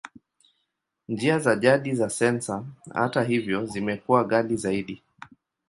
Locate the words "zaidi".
4.57-5.01